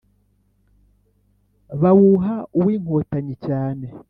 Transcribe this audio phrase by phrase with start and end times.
[1.81, 3.87] Bawuha uw'inkotanyi cyane,